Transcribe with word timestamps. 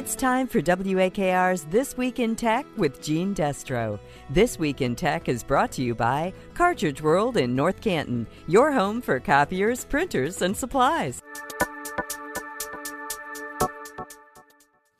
It's 0.00 0.14
time 0.14 0.46
for 0.46 0.62
WAKR's 0.62 1.64
This 1.64 1.94
Week 1.94 2.20
in 2.20 2.34
Tech 2.34 2.64
with 2.78 3.02
Gene 3.02 3.34
Destro. 3.34 4.00
This 4.30 4.58
Week 4.58 4.80
in 4.80 4.96
Tech 4.96 5.28
is 5.28 5.42
brought 5.42 5.70
to 5.72 5.82
you 5.82 5.94
by 5.94 6.32
Cartridge 6.54 7.02
World 7.02 7.36
in 7.36 7.54
North 7.54 7.82
Canton, 7.82 8.26
your 8.48 8.72
home 8.72 9.02
for 9.02 9.20
copiers, 9.20 9.84
printers, 9.84 10.40
and 10.40 10.56
supplies. 10.56 11.20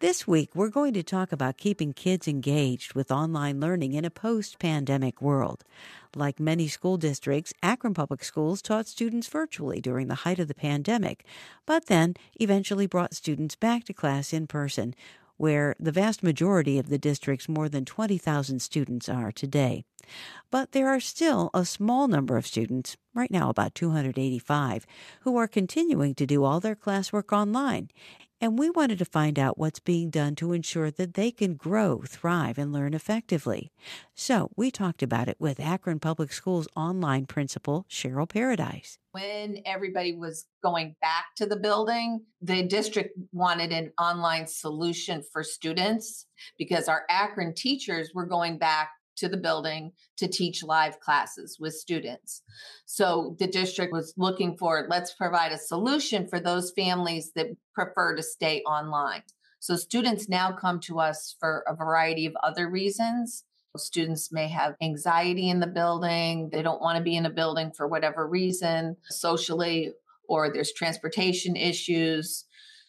This 0.00 0.26
week, 0.26 0.50
we're 0.54 0.68
going 0.68 0.92
to 0.92 1.02
talk 1.02 1.32
about 1.32 1.56
keeping 1.56 1.94
kids 1.94 2.28
engaged 2.28 2.92
with 2.92 3.10
online 3.10 3.58
learning 3.58 3.94
in 3.94 4.04
a 4.04 4.10
post 4.10 4.58
pandemic 4.58 5.22
world. 5.22 5.64
Like 6.16 6.40
many 6.40 6.66
school 6.66 6.96
districts, 6.96 7.52
Akron 7.62 7.94
Public 7.94 8.24
Schools 8.24 8.62
taught 8.62 8.88
students 8.88 9.28
virtually 9.28 9.80
during 9.80 10.08
the 10.08 10.16
height 10.26 10.40
of 10.40 10.48
the 10.48 10.54
pandemic, 10.54 11.24
but 11.66 11.86
then 11.86 12.14
eventually 12.40 12.86
brought 12.86 13.14
students 13.14 13.54
back 13.54 13.84
to 13.84 13.92
class 13.92 14.32
in 14.32 14.48
person, 14.48 14.94
where 15.36 15.76
the 15.78 15.92
vast 15.92 16.22
majority 16.22 16.78
of 16.78 16.88
the 16.88 16.98
district's 16.98 17.48
more 17.48 17.68
than 17.68 17.84
20,000 17.84 18.60
students 18.60 19.08
are 19.08 19.30
today. 19.30 19.84
But 20.50 20.72
there 20.72 20.88
are 20.88 21.00
still 21.00 21.48
a 21.54 21.64
small 21.64 22.08
number 22.08 22.36
of 22.36 22.46
students, 22.46 22.96
right 23.14 23.30
now 23.30 23.48
about 23.48 23.76
285, 23.76 24.86
who 25.20 25.36
are 25.36 25.46
continuing 25.46 26.16
to 26.16 26.26
do 26.26 26.42
all 26.42 26.58
their 26.58 26.74
classwork 26.76 27.32
online 27.32 27.88
and 28.40 28.58
we 28.58 28.70
wanted 28.70 28.98
to 28.98 29.04
find 29.04 29.38
out 29.38 29.58
what's 29.58 29.80
being 29.80 30.10
done 30.10 30.34
to 30.36 30.52
ensure 30.52 30.90
that 30.90 31.14
they 31.14 31.30
can 31.30 31.54
grow, 31.54 32.02
thrive, 32.06 32.58
and 32.58 32.72
learn 32.72 32.94
effectively. 32.94 33.70
So 34.14 34.50
we 34.56 34.70
talked 34.70 35.02
about 35.02 35.28
it 35.28 35.36
with 35.38 35.60
Akron 35.60 36.00
Public 36.00 36.32
Schools 36.32 36.66
online 36.74 37.26
principal 37.26 37.86
Cheryl 37.90 38.28
Paradise. 38.28 38.98
When 39.12 39.58
everybody 39.66 40.14
was 40.14 40.46
going 40.62 40.96
back 41.00 41.26
to 41.36 41.46
the 41.46 41.56
building, 41.56 42.22
the 42.40 42.62
district 42.62 43.18
wanted 43.32 43.72
an 43.72 43.92
online 43.98 44.46
solution 44.46 45.22
for 45.32 45.42
students 45.42 46.26
because 46.58 46.88
our 46.88 47.02
Akron 47.10 47.54
teachers 47.54 48.12
were 48.14 48.26
going 48.26 48.58
back 48.58 48.90
to 49.20 49.28
the 49.28 49.36
building 49.36 49.92
to 50.18 50.28
teach 50.28 50.62
live 50.62 51.00
classes 51.00 51.58
with 51.60 51.74
students. 51.74 52.42
So 52.86 53.36
the 53.38 53.46
district 53.46 53.92
was 53.92 54.12
looking 54.16 54.56
for 54.56 54.86
let's 54.90 55.14
provide 55.14 55.52
a 55.52 55.58
solution 55.58 56.26
for 56.26 56.40
those 56.40 56.72
families 56.72 57.32
that 57.36 57.46
prefer 57.74 58.16
to 58.16 58.22
stay 58.22 58.60
online. 58.62 59.22
So 59.60 59.76
students 59.76 60.28
now 60.28 60.52
come 60.52 60.80
to 60.80 60.98
us 60.98 61.36
for 61.38 61.64
a 61.68 61.76
variety 61.76 62.26
of 62.26 62.34
other 62.42 62.68
reasons. 62.68 63.44
Students 63.76 64.32
may 64.32 64.48
have 64.48 64.74
anxiety 64.82 65.48
in 65.48 65.60
the 65.60 65.66
building, 65.68 66.50
they 66.52 66.60
don't 66.60 66.80
want 66.80 66.96
to 66.98 67.04
be 67.04 67.14
in 67.14 67.24
a 67.24 67.30
building 67.30 67.70
for 67.70 67.86
whatever 67.86 68.26
reason, 68.26 68.96
socially, 69.10 69.92
or 70.28 70.52
there's 70.52 70.72
transportation 70.72 71.54
issues. 71.54 72.46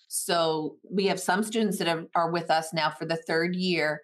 So 0.08 0.78
we 0.90 1.06
have 1.06 1.20
some 1.20 1.44
students 1.44 1.78
that 1.78 2.08
are, 2.16 2.32
with 2.32 2.50
us 2.50 2.74
now 2.74 2.90
for 2.90 3.06
the 3.06 3.16
third 3.16 3.56
year, 3.56 4.02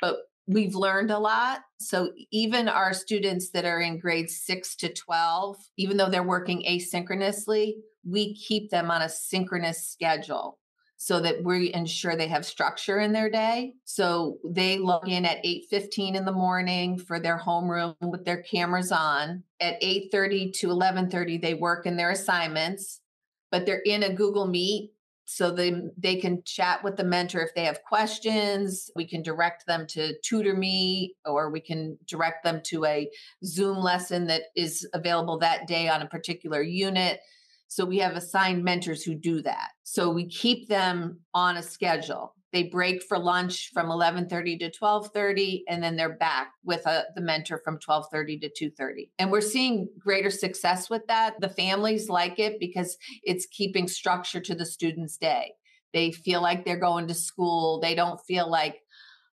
but 0.00 0.16
we've 0.46 0.74
learned 0.74 1.10
a 1.10 1.18
lot. 1.18 1.60
So 1.80 2.12
even 2.30 2.68
our 2.68 2.92
students 2.92 3.50
that 3.50 3.64
are 3.64 3.80
in 3.80 3.98
grades 3.98 4.40
6 4.42 4.76
to 4.76 4.92
12, 4.92 5.56
even 5.76 5.96
though 5.96 6.08
they're 6.08 6.22
working 6.22 6.64
asynchronously, 6.68 7.74
we 8.08 8.34
keep 8.34 8.70
them 8.70 8.90
on 8.90 9.02
a 9.02 9.08
synchronous 9.08 9.86
schedule 9.88 10.58
so 10.98 11.20
that 11.20 11.44
we 11.44 11.74
ensure 11.74 12.16
they 12.16 12.28
have 12.28 12.46
structure 12.46 13.00
in 13.00 13.12
their 13.12 13.28
day. 13.28 13.74
So 13.84 14.38
they 14.48 14.78
log 14.78 15.08
in 15.08 15.26
at 15.26 15.44
8:15 15.44 16.14
in 16.14 16.24
the 16.24 16.32
morning 16.32 16.98
for 16.98 17.20
their 17.20 17.38
homeroom 17.38 17.96
with 18.00 18.24
their 18.24 18.42
cameras 18.42 18.92
on. 18.92 19.42
At 19.60 19.76
8:30 19.82 20.50
to 20.52 20.70
11:30 20.70 21.36
they 21.36 21.54
work 21.54 21.84
in 21.84 21.96
their 21.96 22.10
assignments, 22.10 23.00
but 23.50 23.66
they're 23.66 23.82
in 23.84 24.04
a 24.04 24.14
Google 24.14 24.46
Meet 24.46 24.92
so 25.26 25.50
they 25.50 25.74
they 25.98 26.16
can 26.16 26.42
chat 26.44 26.82
with 26.82 26.96
the 26.96 27.04
mentor 27.04 27.40
if 27.40 27.54
they 27.54 27.64
have 27.64 27.82
questions. 27.82 28.90
We 28.94 29.06
can 29.06 29.22
direct 29.22 29.66
them 29.66 29.86
to 29.88 30.14
TutorMe 30.24 31.10
or 31.24 31.50
we 31.50 31.60
can 31.60 31.98
direct 32.06 32.44
them 32.44 32.60
to 32.66 32.84
a 32.84 33.10
zoom 33.44 33.78
lesson 33.78 34.28
that 34.28 34.42
is 34.54 34.88
available 34.94 35.38
that 35.38 35.66
day 35.66 35.88
on 35.88 36.00
a 36.00 36.08
particular 36.08 36.62
unit. 36.62 37.20
So 37.66 37.84
we 37.84 37.98
have 37.98 38.14
assigned 38.14 38.62
mentors 38.62 39.02
who 39.02 39.16
do 39.16 39.42
that. 39.42 39.70
So 39.82 40.10
we 40.10 40.28
keep 40.28 40.68
them 40.68 41.18
on 41.34 41.56
a 41.56 41.62
schedule 41.62 42.34
they 42.52 42.64
break 42.64 43.02
for 43.02 43.18
lunch 43.18 43.70
from 43.72 43.90
11:30 43.90 44.58
to 44.58 44.70
12:30 44.70 45.64
and 45.68 45.82
then 45.82 45.96
they're 45.96 46.16
back 46.16 46.52
with 46.64 46.86
a, 46.86 46.90
uh, 46.90 47.02
the 47.14 47.20
mentor 47.20 47.60
from 47.64 47.78
12:30 47.78 48.38
to 48.40 48.48
2:30. 48.48 49.10
And 49.18 49.30
we're 49.30 49.40
seeing 49.40 49.88
greater 49.98 50.30
success 50.30 50.88
with 50.88 51.06
that. 51.08 51.40
The 51.40 51.48
families 51.48 52.08
like 52.08 52.38
it 52.38 52.58
because 52.60 52.96
it's 53.22 53.46
keeping 53.46 53.88
structure 53.88 54.40
to 54.40 54.54
the 54.54 54.66
student's 54.66 55.16
day. 55.16 55.54
They 55.92 56.12
feel 56.12 56.40
like 56.40 56.64
they're 56.64 56.76
going 56.78 57.08
to 57.08 57.14
school. 57.14 57.80
They 57.80 57.94
don't 57.94 58.20
feel 58.26 58.48
like 58.50 58.82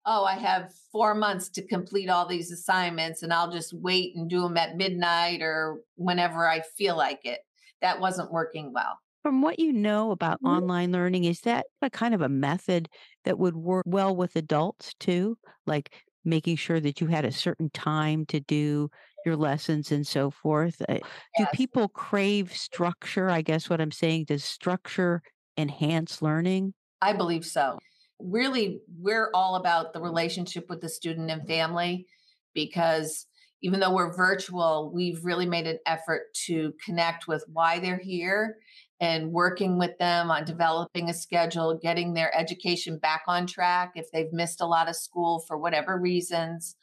oh, 0.06 0.24
I 0.24 0.36
have 0.36 0.74
4 0.92 1.14
months 1.14 1.50
to 1.50 1.68
complete 1.68 2.10
all 2.10 2.26
these 2.26 2.52
assignments 2.52 3.22
and 3.22 3.34
I'll 3.34 3.52
just 3.52 3.74
wait 3.74 4.16
and 4.16 4.30
do 4.30 4.42
them 4.42 4.58
at 4.58 4.78
midnight 4.78 5.42
or 5.42 5.82
whenever 5.96 6.48
I 6.48 6.62
feel 6.78 6.96
like 6.96 7.26
it. 7.26 7.42
That 7.82 8.00
wasn't 8.00 8.32
working 8.32 8.72
well. 8.74 8.98
From 9.24 9.42
what 9.42 9.60
you 9.60 9.74
know 9.74 10.12
about 10.12 10.38
mm-hmm. 10.38 10.48
online 10.48 10.92
learning, 10.92 11.26
is 11.26 11.42
that 11.42 11.66
a 11.82 11.90
kind 11.90 12.14
of 12.14 12.22
a 12.22 12.30
method 12.30 12.90
that 13.26 13.38
would 13.38 13.56
work 13.56 13.86
well 13.88 14.16
with 14.16 14.36
adults 14.36 14.94
too? 15.00 15.38
Like 15.68 15.94
making 16.26 16.56
sure 16.56 16.80
that 16.80 17.02
you 17.02 17.08
had 17.08 17.26
a 17.26 17.32
certain 17.32 17.70
time 17.72 18.26
to 18.28 18.40
do 18.40 18.90
your 19.26 19.36
lessons 19.36 19.92
and 19.92 20.06
so 20.06 20.32
forth. 20.32 20.82
Uh, 20.88 21.00
do 21.38 21.46
people 21.54 21.90
crave 21.90 22.56
structure? 22.56 23.30
I 23.30 23.42
guess 23.42 23.70
what 23.70 23.82
I'm 23.82 23.92
saying, 23.92 24.26
does 24.26 24.44
structure 24.44 25.22
enhance 25.58 26.22
learning? 26.22 26.74
I 27.02 27.14
believe 27.14 27.46
so. 27.46 27.80
Really, 28.20 28.82
we're 28.98 29.30
all 29.34 29.56
about 29.56 29.94
the 29.94 30.02
relationship 30.02 30.70
with 30.70 30.82
the 30.82 30.90
student 30.90 31.32
and 31.32 31.48
family 31.48 32.08
because 32.54 33.26
even 33.62 33.80
though 33.80 33.94
we're 33.94 34.16
virtual, 34.16 34.92
we've 34.94 35.24
really 35.24 35.46
made 35.46 35.68
an 35.68 35.80
effort 35.86 36.34
to 36.46 36.74
connect 36.86 37.28
with 37.28 37.44
why 37.52 37.80
they're 37.80 38.00
here 38.00 38.58
and 39.00 39.32
working 39.32 39.78
with 39.78 39.98
them 39.98 40.30
on 40.30 40.44
developing 40.44 41.10
a 41.10 41.14
schedule, 41.14 41.80
getting 41.82 42.14
their 42.14 42.36
education 42.38 42.98
back 42.98 43.24
on 43.28 43.48
track 43.48 43.94
if 43.96 44.12
they've 44.12 44.34
missed 44.34 44.62
a 44.62 44.66
lot 44.66 44.90
of 44.90 44.96
school 44.96 45.44
for 45.48 45.58
whatever 45.58 45.98
reasons. 45.98 46.76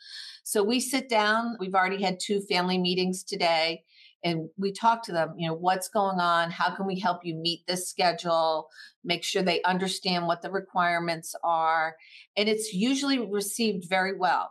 So 0.42 0.62
we 0.62 0.80
sit 0.80 1.08
down, 1.08 1.56
we've 1.60 1.74
already 1.74 2.02
had 2.02 2.18
two 2.18 2.40
family 2.40 2.78
meetings 2.78 3.22
today 3.22 3.82
and 4.24 4.48
we 4.56 4.72
talk 4.72 5.02
to 5.04 5.12
them, 5.12 5.34
you 5.36 5.46
know, 5.46 5.54
what's 5.54 5.88
going 5.88 6.18
on? 6.18 6.50
How 6.50 6.74
can 6.74 6.86
we 6.86 6.98
help 6.98 7.20
you 7.24 7.34
meet 7.34 7.66
this 7.66 7.88
schedule? 7.88 8.68
Make 9.04 9.22
sure 9.22 9.42
they 9.42 9.62
understand 9.62 10.26
what 10.26 10.42
the 10.42 10.50
requirements 10.50 11.34
are. 11.44 11.96
And 12.36 12.48
it's 12.48 12.72
usually 12.72 13.18
received 13.18 13.88
very 13.88 14.16
well 14.16 14.50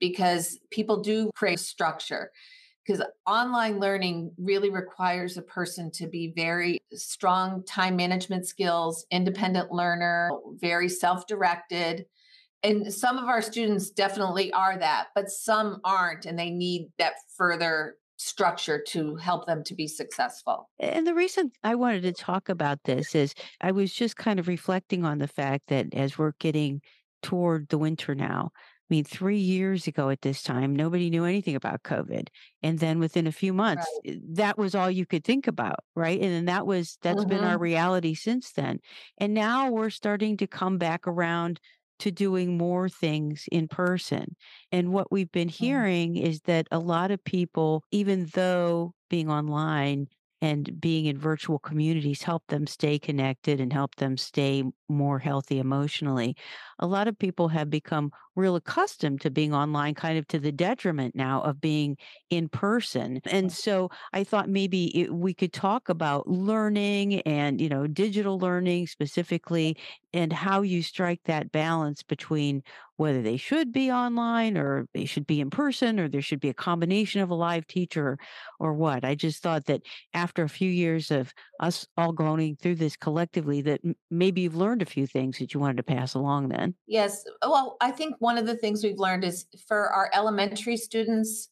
because 0.00 0.58
people 0.70 1.00
do 1.00 1.30
crave 1.34 1.60
structure 1.60 2.32
because 2.88 3.04
online 3.26 3.78
learning 3.78 4.32
really 4.38 4.70
requires 4.70 5.36
a 5.36 5.42
person 5.42 5.90
to 5.90 6.06
be 6.06 6.32
very 6.34 6.80
strong 6.92 7.62
time 7.64 7.96
management 7.96 8.46
skills, 8.46 9.04
independent 9.10 9.70
learner, 9.70 10.30
very 10.54 10.88
self 10.88 11.26
directed. 11.26 12.06
And 12.62 12.92
some 12.92 13.18
of 13.18 13.24
our 13.24 13.42
students 13.42 13.90
definitely 13.90 14.52
are 14.52 14.78
that, 14.78 15.08
but 15.14 15.28
some 15.28 15.80
aren't, 15.84 16.26
and 16.26 16.38
they 16.38 16.50
need 16.50 16.88
that 16.98 17.12
further 17.36 17.96
structure 18.16 18.82
to 18.88 19.14
help 19.14 19.46
them 19.46 19.62
to 19.64 19.74
be 19.74 19.86
successful. 19.86 20.68
And 20.80 21.06
the 21.06 21.14
reason 21.14 21.52
I 21.62 21.76
wanted 21.76 22.02
to 22.02 22.12
talk 22.12 22.48
about 22.48 22.80
this 22.84 23.14
is 23.14 23.34
I 23.60 23.70
was 23.70 23.92
just 23.92 24.16
kind 24.16 24.40
of 24.40 24.48
reflecting 24.48 25.04
on 25.04 25.18
the 25.18 25.28
fact 25.28 25.68
that 25.68 25.94
as 25.94 26.18
we're 26.18 26.32
getting 26.40 26.80
toward 27.22 27.68
the 27.68 27.78
winter 27.78 28.16
now, 28.16 28.50
I 28.90 28.94
mean, 28.94 29.04
three 29.04 29.38
years 29.38 29.86
ago 29.86 30.08
at 30.08 30.22
this 30.22 30.42
time, 30.42 30.74
nobody 30.74 31.10
knew 31.10 31.24
anything 31.24 31.54
about 31.54 31.82
COVID. 31.82 32.28
And 32.62 32.78
then 32.78 32.98
within 32.98 33.26
a 33.26 33.32
few 33.32 33.52
months, 33.52 33.86
right. 34.04 34.14
Eh, 34.14 34.20
that 34.30 34.56
was 34.56 34.74
all 34.74 34.90
you 34.90 35.04
could 35.04 35.24
think 35.24 35.46
about. 35.46 35.80
Right. 35.94 36.18
And 36.20 36.30
then 36.30 36.44
that 36.46 36.66
was, 36.66 36.96
that's 37.02 37.20
mm-hmm. 37.20 37.28
been 37.28 37.44
our 37.44 37.54
mm-hmm. 37.54 37.62
reality 37.62 38.14
since 38.14 38.52
then. 38.52 38.80
And 39.18 39.34
now 39.34 39.70
we're 39.70 39.90
starting 39.90 40.38
to 40.38 40.46
come 40.46 40.78
back 40.78 41.06
around 41.06 41.60
to 41.98 42.10
doing 42.10 42.56
more 42.56 42.88
things 42.88 43.44
in 43.52 43.68
person. 43.68 44.36
And 44.72 44.92
what 44.92 45.12
we've 45.12 45.30
been 45.32 45.48
mm-hmm. 45.48 45.64
hearing 45.64 46.14
mm-hmm. 46.14 46.26
is 46.26 46.40
that 46.42 46.66
a 46.70 46.78
lot 46.78 47.10
of 47.10 47.22
people, 47.24 47.84
even 47.90 48.26
though 48.32 48.94
being 49.10 49.30
online, 49.30 50.08
and 50.40 50.80
being 50.80 51.06
in 51.06 51.18
virtual 51.18 51.58
communities 51.58 52.22
help 52.22 52.44
them 52.48 52.66
stay 52.66 52.98
connected 52.98 53.60
and 53.60 53.72
help 53.72 53.96
them 53.96 54.16
stay 54.16 54.62
more 54.88 55.18
healthy 55.18 55.58
emotionally. 55.58 56.36
A 56.78 56.86
lot 56.86 57.08
of 57.08 57.18
people 57.18 57.48
have 57.48 57.70
become 57.70 58.10
real 58.36 58.56
accustomed 58.56 59.20
to 59.20 59.30
being 59.30 59.52
online, 59.52 59.94
kind 59.94 60.16
of 60.18 60.26
to 60.28 60.38
the 60.38 60.52
detriment 60.52 61.14
now 61.14 61.42
of 61.42 61.60
being 61.60 61.96
in 62.30 62.48
person. 62.48 63.20
And 63.26 63.52
so 63.52 63.90
I 64.12 64.22
thought 64.24 64.48
maybe 64.48 64.96
it, 64.96 65.12
we 65.12 65.34
could 65.34 65.52
talk 65.52 65.88
about 65.88 66.28
learning 66.28 67.20
and, 67.22 67.60
you 67.60 67.68
know, 67.68 67.86
digital 67.86 68.38
learning 68.38 68.86
specifically 68.86 69.76
and 70.12 70.32
how 70.32 70.62
you 70.62 70.82
strike 70.82 71.20
that 71.24 71.52
balance 71.52 72.02
between 72.02 72.62
whether 72.96 73.22
they 73.22 73.36
should 73.36 73.72
be 73.72 73.90
online 73.92 74.56
or 74.56 74.86
they 74.94 75.04
should 75.04 75.26
be 75.26 75.40
in 75.40 75.50
person 75.50 76.00
or 76.00 76.08
there 76.08 76.22
should 76.22 76.40
be 76.40 76.48
a 76.48 76.54
combination 76.54 77.20
of 77.20 77.30
a 77.30 77.34
live 77.34 77.66
teacher 77.66 78.18
or 78.58 78.72
what. 78.74 79.04
I 79.04 79.14
just 79.14 79.42
thought 79.42 79.66
that 79.66 79.82
after 80.14 80.42
a 80.42 80.48
few 80.48 80.70
years 80.70 81.10
of 81.10 81.32
us 81.60 81.86
all 81.96 82.12
going 82.12 82.56
through 82.56 82.76
this 82.76 82.96
collectively, 82.96 83.60
that 83.62 83.80
maybe 84.10 84.42
you've 84.42 84.56
learned 84.56 84.77
learned 84.78 84.88
a 84.88 84.90
few 84.90 85.06
things 85.06 85.38
that 85.38 85.52
you 85.52 85.60
wanted 85.60 85.76
to 85.76 85.82
pass 85.82 86.14
along 86.14 86.48
then. 86.48 86.74
Yes. 86.86 87.24
Well, 87.42 87.76
I 87.80 87.90
think 87.90 88.14
one 88.20 88.38
of 88.38 88.46
the 88.46 88.54
things 88.54 88.84
we've 88.84 88.98
learned 88.98 89.24
is 89.24 89.46
for 89.66 89.88
our 89.88 90.10
elementary 90.14 90.76
students, 90.76 91.48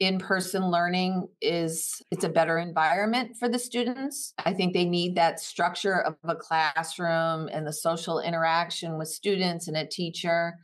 in-person 0.00 0.70
learning 0.70 1.28
is 1.40 2.02
it's 2.10 2.24
a 2.24 2.28
better 2.28 2.58
environment 2.58 3.36
for 3.38 3.48
the 3.48 3.58
students 3.58 4.32
i 4.38 4.52
think 4.52 4.72
they 4.72 4.84
need 4.84 5.14
that 5.14 5.38
structure 5.38 6.00
of 6.00 6.16
a 6.24 6.34
classroom 6.34 7.48
and 7.52 7.66
the 7.66 7.72
social 7.72 8.18
interaction 8.18 8.98
with 8.98 9.08
students 9.08 9.68
and 9.68 9.76
a 9.76 9.86
teacher 9.86 10.58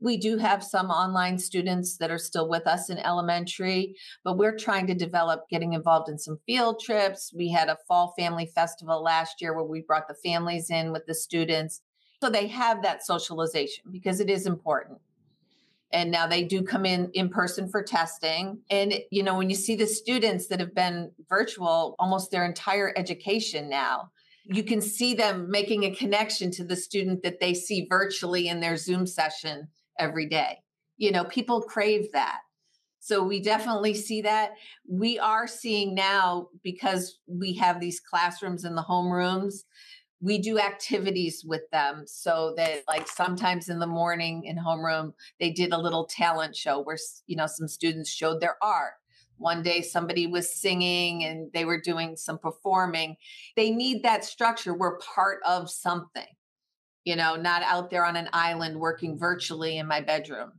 we 0.00 0.16
do 0.16 0.36
have 0.36 0.62
some 0.62 0.90
online 0.90 1.38
students 1.38 1.96
that 1.98 2.10
are 2.10 2.18
still 2.18 2.48
with 2.48 2.66
us 2.66 2.90
in 2.90 2.98
elementary, 2.98 3.96
but 4.24 4.36
we're 4.36 4.56
trying 4.56 4.86
to 4.88 4.94
develop 4.94 5.48
getting 5.48 5.72
involved 5.72 6.10
in 6.10 6.18
some 6.18 6.38
field 6.46 6.80
trips. 6.80 7.32
We 7.34 7.50
had 7.50 7.68
a 7.68 7.78
fall 7.88 8.12
family 8.18 8.46
festival 8.54 9.02
last 9.02 9.40
year 9.40 9.54
where 9.54 9.64
we 9.64 9.80
brought 9.80 10.08
the 10.08 10.16
families 10.22 10.70
in 10.70 10.92
with 10.92 11.06
the 11.06 11.14
students. 11.14 11.80
So 12.22 12.28
they 12.28 12.46
have 12.48 12.82
that 12.82 13.06
socialization 13.06 13.84
because 13.90 14.20
it 14.20 14.28
is 14.28 14.46
important. 14.46 14.98
And 15.92 16.10
now 16.10 16.26
they 16.26 16.42
do 16.42 16.62
come 16.62 16.84
in 16.84 17.10
in 17.14 17.28
person 17.28 17.68
for 17.68 17.82
testing. 17.82 18.60
And, 18.70 18.94
you 19.10 19.22
know, 19.22 19.36
when 19.36 19.48
you 19.50 19.56
see 19.56 19.76
the 19.76 19.86
students 19.86 20.48
that 20.48 20.60
have 20.60 20.74
been 20.74 21.12
virtual 21.28 21.94
almost 21.98 22.30
their 22.30 22.44
entire 22.44 22.92
education 22.96 23.68
now, 23.68 24.10
you 24.44 24.62
can 24.62 24.80
see 24.80 25.14
them 25.14 25.50
making 25.50 25.84
a 25.84 25.94
connection 25.94 26.50
to 26.52 26.64
the 26.64 26.76
student 26.76 27.22
that 27.22 27.40
they 27.40 27.54
see 27.54 27.86
virtually 27.88 28.48
in 28.48 28.60
their 28.60 28.76
Zoom 28.76 29.06
session 29.06 29.68
every 29.98 30.26
day. 30.26 30.58
You 30.96 31.12
know, 31.12 31.24
people 31.24 31.62
crave 31.62 32.12
that. 32.12 32.40
So 33.00 33.22
we 33.22 33.40
definitely 33.40 33.94
see 33.94 34.22
that. 34.22 34.54
We 34.88 35.18
are 35.18 35.46
seeing 35.46 35.94
now 35.94 36.48
because 36.64 37.20
we 37.28 37.54
have 37.54 37.78
these 37.78 38.00
classrooms 38.00 38.64
in 38.64 38.74
the 38.74 38.82
homerooms, 38.82 39.62
we 40.20 40.38
do 40.38 40.58
activities 40.58 41.44
with 41.44 41.68
them 41.70 42.04
so 42.06 42.54
that 42.56 42.82
like 42.88 43.06
sometimes 43.06 43.68
in 43.68 43.78
the 43.78 43.86
morning 43.86 44.44
in 44.44 44.56
homeroom 44.56 45.12
they 45.38 45.50
did 45.50 45.72
a 45.72 45.78
little 45.78 46.06
talent 46.06 46.56
show 46.56 46.80
where 46.80 46.98
you 47.26 47.36
know 47.36 47.46
some 47.46 47.68
students 47.68 48.10
showed 48.10 48.40
their 48.40 48.56
art. 48.62 48.94
One 49.38 49.62
day 49.62 49.82
somebody 49.82 50.26
was 50.26 50.50
singing 50.50 51.22
and 51.22 51.52
they 51.52 51.66
were 51.66 51.80
doing 51.80 52.16
some 52.16 52.38
performing. 52.38 53.16
They 53.54 53.70
need 53.70 54.02
that 54.02 54.24
structure. 54.24 54.72
We're 54.72 54.98
part 54.98 55.40
of 55.46 55.70
something 55.70 56.24
you 57.06 57.14
know, 57.14 57.36
not 57.36 57.62
out 57.62 57.88
there 57.88 58.04
on 58.04 58.16
an 58.16 58.28
island 58.32 58.78
working 58.78 59.16
virtually 59.16 59.78
in 59.78 59.86
my 59.86 60.00
bedroom. 60.00 60.52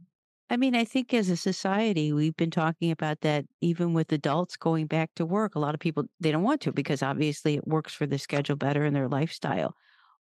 I 0.50 0.56
mean, 0.56 0.76
I 0.76 0.86
think 0.86 1.14
as 1.14 1.30
a 1.30 1.36
society, 1.36 2.14
we've 2.14 2.36
been 2.38 2.52
talking 2.52 2.92
about 2.92 3.22
that 3.22 3.46
even 3.60 3.94
with 3.94 4.12
adults 4.14 4.56
going 4.56 4.88
back 4.88 5.14
to 5.16 5.26
work. 5.26 5.56
A 5.56 5.60
lot 5.60 5.74
of 5.74 5.82
people, 5.82 6.06
they 6.22 6.32
don't 6.32 6.44
want 6.44 6.62
to 6.62 6.72
because 6.72 7.04
obviously 7.04 7.56
it 7.56 7.68
works 7.68 7.94
for 7.94 8.06
their 8.06 8.18
schedule 8.18 8.56
better 8.56 8.86
and 8.86 8.96
their 8.96 9.10
lifestyle. 9.10 9.76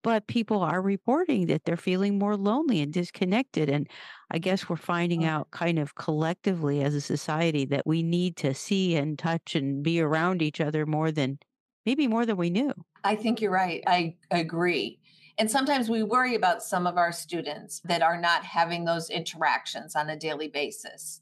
But 0.03 0.27
people 0.27 0.63
are 0.63 0.81
reporting 0.81 1.47
that 1.47 1.65
they're 1.65 1.77
feeling 1.77 2.19
more 2.19 2.37
lonely 2.37 2.81
and 2.81 2.93
disconnected. 2.93 3.71
And 3.71 3.89
I 4.31 4.39
guess 4.39 4.69
we're 4.69 4.77
finding 4.77 5.25
oh. 5.25 5.29
out 5.29 5.51
kind 5.53 5.79
of 5.79 5.95
collectively 5.95 6.83
as 6.83 6.95
a 6.95 7.01
society 7.01 7.65
that 7.67 7.87
we 7.87 8.03
need 8.03 8.37
to 8.39 8.53
see 8.55 8.97
and 8.97 9.19
touch 9.19 9.55
and 9.55 9.83
be 9.83 10.01
around 10.01 10.43
each 10.43 10.61
other 10.61 10.85
more 10.85 11.11
than 11.11 11.39
maybe 11.87 12.07
more 12.07 12.27
than 12.27 12.37
we 12.37 12.51
knew. 12.51 12.73
I 13.05 13.17
think 13.17 13.41
you're 13.41 13.51
right. 13.51 13.83
I 13.87 14.17
agree. 14.31 15.01
And 15.39 15.51
sometimes 15.51 15.89
we 15.89 16.03
worry 16.03 16.35
about 16.35 16.63
some 16.63 16.87
of 16.87 16.97
our 16.97 17.13
students 17.13 17.81
that 17.85 18.03
are 18.03 18.21
not 18.21 18.45
having 18.45 18.85
those 18.85 19.11
interactions 19.11 19.97
on 19.97 20.11
a 20.11 20.17
daily 20.19 20.49
basis. 20.49 21.21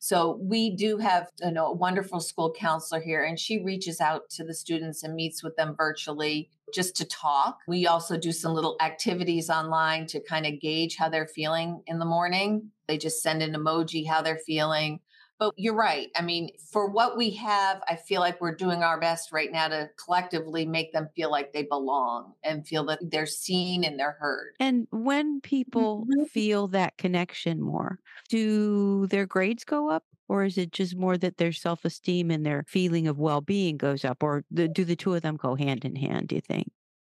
So 0.00 0.40
we 0.42 0.70
do 0.70 0.98
have 0.98 1.28
you 1.40 1.52
know, 1.52 1.66
a 1.66 1.72
wonderful 1.72 2.18
school 2.18 2.52
counselor 2.52 3.00
here, 3.00 3.22
and 3.22 3.38
she 3.38 3.62
reaches 3.62 4.00
out 4.00 4.28
to 4.30 4.42
the 4.42 4.52
students 4.52 5.04
and 5.04 5.14
meets 5.14 5.44
with 5.44 5.54
them 5.54 5.76
virtually 5.76 6.50
just 6.74 6.96
to 6.96 7.04
talk. 7.04 7.58
We 7.68 7.86
also 7.86 8.18
do 8.18 8.32
some 8.32 8.52
little 8.52 8.76
activities 8.80 9.48
online 9.48 10.06
to 10.08 10.20
kind 10.20 10.44
of 10.44 10.60
gauge 10.60 10.96
how 10.96 11.08
they're 11.08 11.28
feeling 11.28 11.84
in 11.86 12.00
the 12.00 12.04
morning. 12.04 12.72
They 12.88 12.98
just 12.98 13.22
send 13.22 13.42
an 13.42 13.54
emoji 13.54 14.04
how 14.04 14.22
they're 14.22 14.40
feeling. 14.44 14.98
But 15.42 15.54
you're 15.56 15.74
right. 15.74 16.08
I 16.14 16.22
mean, 16.22 16.50
for 16.70 16.88
what 16.88 17.16
we 17.16 17.30
have, 17.30 17.82
I 17.88 17.96
feel 17.96 18.20
like 18.20 18.40
we're 18.40 18.54
doing 18.54 18.84
our 18.84 19.00
best 19.00 19.32
right 19.32 19.50
now 19.50 19.66
to 19.66 19.90
collectively 19.96 20.64
make 20.64 20.92
them 20.92 21.08
feel 21.16 21.32
like 21.32 21.52
they 21.52 21.64
belong 21.64 22.34
and 22.44 22.64
feel 22.64 22.84
that 22.84 23.00
they're 23.02 23.26
seen 23.26 23.82
and 23.82 23.98
they're 23.98 24.16
heard. 24.20 24.52
And 24.60 24.86
when 24.92 25.40
people 25.40 26.02
mm-hmm. 26.04 26.26
feel 26.26 26.68
that 26.68 26.96
connection 26.96 27.60
more, 27.60 27.98
do 28.28 29.08
their 29.08 29.26
grades 29.26 29.64
go 29.64 29.90
up? 29.90 30.04
Or 30.28 30.44
is 30.44 30.56
it 30.56 30.70
just 30.70 30.94
more 30.94 31.18
that 31.18 31.38
their 31.38 31.50
self 31.50 31.84
esteem 31.84 32.30
and 32.30 32.46
their 32.46 32.64
feeling 32.68 33.08
of 33.08 33.18
well 33.18 33.40
being 33.40 33.76
goes 33.76 34.04
up? 34.04 34.22
Or 34.22 34.44
the, 34.52 34.68
do 34.68 34.84
the 34.84 34.94
two 34.94 35.12
of 35.14 35.22
them 35.22 35.34
go 35.34 35.56
hand 35.56 35.84
in 35.84 35.96
hand, 35.96 36.28
do 36.28 36.36
you 36.36 36.40
think? 36.40 36.70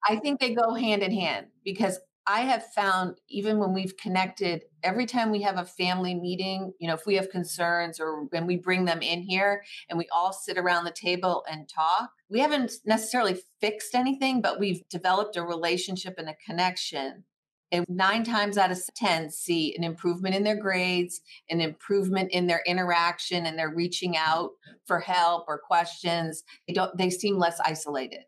I 0.07 0.17
think 0.17 0.39
they 0.39 0.53
go 0.53 0.75
hand 0.75 1.01
in 1.01 1.11
hand 1.11 1.47
because 1.65 1.99
I 2.29 2.41
have 2.41 2.71
found 2.73 3.15
even 3.27 3.57
when 3.57 3.73
we've 3.73 3.97
connected, 3.97 4.61
every 4.83 5.07
time 5.07 5.31
we 5.31 5.41
have 5.41 5.57
a 5.57 5.65
family 5.65 6.13
meeting, 6.13 6.71
you 6.77 6.87
know, 6.87 6.93
if 6.93 7.07
we 7.07 7.15
have 7.15 7.31
concerns 7.31 7.99
or 7.99 8.25
when 8.25 8.45
we 8.45 8.55
bring 8.55 8.85
them 8.85 9.01
in 9.01 9.23
here 9.23 9.63
and 9.89 9.97
we 9.97 10.07
all 10.15 10.31
sit 10.31 10.55
around 10.55 10.83
the 10.83 10.91
table 10.91 11.43
and 11.49 11.67
talk, 11.67 12.11
we 12.29 12.39
haven't 12.39 12.73
necessarily 12.85 13.41
fixed 13.59 13.95
anything, 13.95 14.41
but 14.41 14.59
we've 14.59 14.87
developed 14.89 15.37
a 15.37 15.41
relationship 15.41 16.19
and 16.19 16.29
a 16.29 16.35
connection. 16.45 17.23
And 17.71 17.83
nine 17.89 18.23
times 18.23 18.59
out 18.59 18.71
of 18.71 18.79
10 18.95 19.31
see 19.31 19.75
an 19.75 19.83
improvement 19.83 20.35
in 20.35 20.43
their 20.43 20.59
grades, 20.59 21.21
an 21.49 21.61
improvement 21.61 22.29
in 22.31 22.45
their 22.45 22.61
interaction, 22.67 23.47
and 23.47 23.57
they're 23.57 23.73
reaching 23.73 24.15
out 24.15 24.51
for 24.85 24.99
help 24.99 25.45
or 25.47 25.57
questions. 25.57 26.43
They 26.67 26.75
don't, 26.75 26.95
they 26.95 27.09
seem 27.09 27.39
less 27.39 27.59
isolated. 27.59 28.21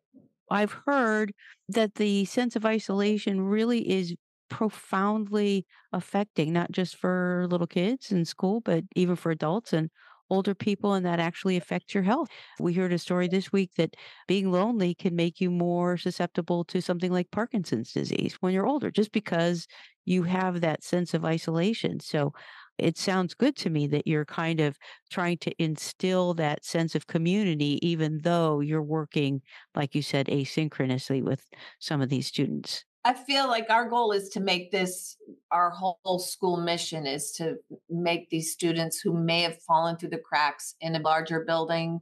I've 0.51 0.73
heard 0.85 1.33
that 1.69 1.95
the 1.95 2.25
sense 2.25 2.55
of 2.55 2.65
isolation 2.65 3.41
really 3.41 3.89
is 3.89 4.15
profoundly 4.49 5.65
affecting, 5.93 6.53
not 6.53 6.71
just 6.71 6.95
for 6.95 7.47
little 7.49 7.67
kids 7.67 8.11
in 8.11 8.25
school, 8.25 8.61
but 8.61 8.83
even 8.95 9.15
for 9.15 9.31
adults 9.31 9.73
and 9.73 9.89
older 10.29 10.55
people, 10.55 10.93
and 10.93 11.05
that 11.05 11.19
actually 11.19 11.57
affects 11.57 11.93
your 11.93 12.03
health. 12.03 12.29
We 12.59 12.73
heard 12.73 12.93
a 12.93 12.97
story 12.97 13.27
this 13.27 13.51
week 13.51 13.71
that 13.77 13.95
being 14.27 14.51
lonely 14.51 14.95
can 14.95 15.15
make 15.15 15.41
you 15.41 15.51
more 15.51 15.97
susceptible 15.97 16.63
to 16.65 16.81
something 16.81 17.11
like 17.11 17.31
Parkinson's 17.31 17.91
disease 17.93 18.37
when 18.41 18.53
you're 18.53 18.67
older, 18.67 18.91
just 18.91 19.11
because 19.11 19.67
you 20.05 20.23
have 20.23 20.61
that 20.61 20.83
sense 20.83 21.13
of 21.13 21.25
isolation. 21.25 21.99
So 21.99 22.33
it 22.81 22.97
sounds 22.97 23.33
good 23.33 23.55
to 23.57 23.69
me 23.69 23.87
that 23.87 24.07
you're 24.07 24.25
kind 24.25 24.59
of 24.59 24.77
trying 25.09 25.37
to 25.39 25.63
instill 25.63 26.33
that 26.33 26.65
sense 26.65 26.95
of 26.95 27.07
community, 27.07 27.79
even 27.87 28.19
though 28.23 28.59
you're 28.59 28.81
working, 28.81 29.41
like 29.75 29.93
you 29.95 30.01
said, 30.01 30.27
asynchronously 30.27 31.21
with 31.21 31.45
some 31.79 32.01
of 32.01 32.09
these 32.09 32.27
students. 32.27 32.83
I 33.03 33.13
feel 33.13 33.47
like 33.47 33.69
our 33.69 33.89
goal 33.89 34.11
is 34.11 34.29
to 34.29 34.39
make 34.39 34.71
this 34.71 35.17
our 35.51 35.71
whole 35.71 36.19
school 36.19 36.57
mission 36.57 37.07
is 37.07 37.31
to 37.33 37.55
make 37.89 38.29
these 38.29 38.51
students 38.51 38.99
who 38.99 39.13
may 39.13 39.41
have 39.41 39.61
fallen 39.63 39.97
through 39.97 40.09
the 40.09 40.19
cracks 40.19 40.75
in 40.81 40.95
a 40.95 40.99
larger 40.99 41.39
building 41.39 41.99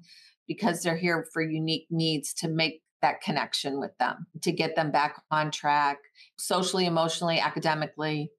because 0.48 0.82
they're 0.82 0.98
here 0.98 1.28
for 1.32 1.42
unique 1.42 1.88
needs 1.90 2.34
to 2.34 2.50
make 2.50 2.82
that 3.02 3.22
connection 3.22 3.80
with 3.80 3.98
them, 3.98 4.26
to 4.42 4.52
get 4.52 4.76
them 4.76 4.92
back 4.92 5.22
on 5.32 5.52
track 5.52 6.00
socially, 6.38 6.86
emotionally, 6.86 7.40
academically 7.40 8.30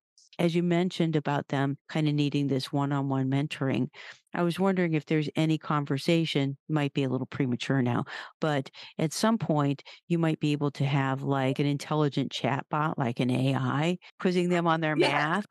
as 0.40 0.54
you 0.54 0.62
mentioned 0.62 1.16
about 1.16 1.46
them 1.48 1.76
kind 1.90 2.08
of 2.08 2.14
needing 2.14 2.48
this 2.48 2.72
one 2.72 2.92
on 2.92 3.10
one 3.10 3.30
mentoring, 3.30 3.88
I 4.34 4.42
was 4.42 4.58
wondering 4.58 4.94
if 4.94 5.04
there's 5.04 5.28
any 5.36 5.58
conversation, 5.58 6.56
might 6.66 6.94
be 6.94 7.04
a 7.04 7.10
little 7.10 7.26
premature 7.26 7.82
now, 7.82 8.04
but 8.40 8.70
at 8.98 9.12
some 9.12 9.36
point 9.36 9.82
you 10.08 10.18
might 10.18 10.40
be 10.40 10.52
able 10.52 10.70
to 10.72 10.86
have 10.86 11.22
like 11.22 11.58
an 11.58 11.66
intelligent 11.66 12.32
chat 12.32 12.64
bot, 12.70 12.98
like 12.98 13.20
an 13.20 13.30
AI, 13.30 13.98
quizzing 14.18 14.48
them 14.48 14.66
on 14.66 14.80
their 14.80 14.96
yeah. 14.96 15.08
math. 15.08 15.46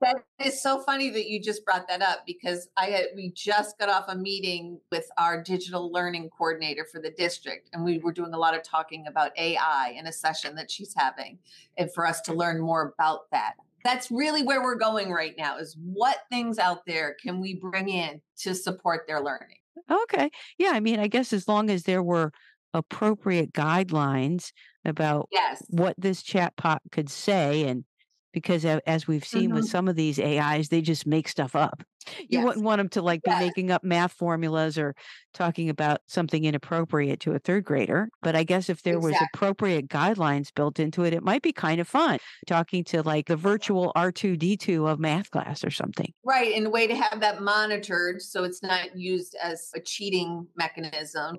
That 0.00 0.24
is 0.44 0.60
so 0.60 0.80
funny 0.80 1.10
that 1.10 1.28
you 1.28 1.40
just 1.40 1.64
brought 1.64 1.86
that 1.86 2.02
up 2.02 2.24
because 2.26 2.68
I 2.76 2.86
had 2.86 3.06
we 3.14 3.30
just 3.30 3.78
got 3.78 3.88
off 3.88 4.06
a 4.08 4.16
meeting 4.16 4.80
with 4.90 5.08
our 5.18 5.40
digital 5.40 5.92
learning 5.92 6.30
coordinator 6.36 6.84
for 6.90 7.00
the 7.00 7.12
district 7.12 7.70
and 7.72 7.84
we 7.84 7.98
were 7.98 8.10
doing 8.10 8.34
a 8.34 8.38
lot 8.38 8.56
of 8.56 8.64
talking 8.64 9.06
about 9.06 9.30
AI 9.38 9.94
in 9.96 10.08
a 10.08 10.12
session 10.12 10.56
that 10.56 10.68
she's 10.68 10.92
having 10.96 11.38
and 11.78 11.94
for 11.94 12.04
us 12.04 12.20
to 12.22 12.34
learn 12.34 12.60
more 12.60 12.92
about 12.98 13.30
that 13.30 13.54
that's 13.84 14.10
really 14.10 14.42
where 14.42 14.62
we're 14.62 14.76
going 14.76 15.10
right 15.10 15.34
now 15.36 15.58
is 15.58 15.76
what 15.82 16.18
things 16.30 16.58
out 16.58 16.80
there 16.86 17.16
can 17.22 17.40
we 17.40 17.54
bring 17.54 17.88
in 17.88 18.20
to 18.38 18.54
support 18.54 19.02
their 19.06 19.20
learning 19.20 19.56
okay 19.90 20.30
yeah 20.58 20.70
i 20.72 20.80
mean 20.80 21.00
i 21.00 21.06
guess 21.06 21.32
as 21.32 21.48
long 21.48 21.70
as 21.70 21.82
there 21.82 22.02
were 22.02 22.32
appropriate 22.74 23.52
guidelines 23.52 24.52
about 24.84 25.28
yes. 25.30 25.62
what 25.68 25.94
this 25.98 26.22
chatbot 26.22 26.78
could 26.90 27.10
say 27.10 27.68
and 27.68 27.84
because 28.32 28.64
as 28.64 29.06
we've 29.06 29.24
seen 29.24 29.46
mm-hmm. 29.46 29.54
with 29.54 29.68
some 29.68 29.88
of 29.88 29.96
these 29.96 30.18
AIs, 30.18 30.68
they 30.68 30.80
just 30.80 31.06
make 31.06 31.28
stuff 31.28 31.54
up. 31.54 31.82
You 32.18 32.38
yes. 32.38 32.44
wouldn't 32.44 32.64
want 32.64 32.78
them 32.78 32.88
to 32.90 33.02
like 33.02 33.20
yes. 33.24 33.38
be 33.38 33.46
making 33.46 33.70
up 33.70 33.84
math 33.84 34.12
formulas 34.12 34.76
or 34.78 34.94
talking 35.34 35.68
about 35.68 36.00
something 36.06 36.44
inappropriate 36.44 37.20
to 37.20 37.32
a 37.32 37.38
third 37.38 37.64
grader. 37.64 38.08
But 38.22 38.34
I 38.34 38.42
guess 38.42 38.68
if 38.68 38.82
there 38.82 38.96
exactly. 38.96 39.12
was 39.12 39.28
appropriate 39.34 39.88
guidelines 39.88 40.52
built 40.54 40.80
into 40.80 41.04
it, 41.04 41.12
it 41.12 41.22
might 41.22 41.42
be 41.42 41.52
kind 41.52 41.80
of 41.80 41.88
fun 41.88 42.18
talking 42.46 42.84
to 42.84 43.02
like 43.02 43.26
the 43.26 43.36
virtual 43.36 43.92
R2D2 43.96 44.90
of 44.90 44.98
math 44.98 45.30
class 45.30 45.64
or 45.64 45.70
something. 45.70 46.12
Right. 46.24 46.54
And 46.54 46.66
a 46.66 46.70
way 46.70 46.86
to 46.86 46.94
have 46.94 47.20
that 47.20 47.42
monitored 47.42 48.20
so 48.20 48.44
it's 48.44 48.62
not 48.62 48.96
used 48.96 49.36
as 49.42 49.70
a 49.74 49.80
cheating 49.80 50.46
mechanism. 50.56 51.38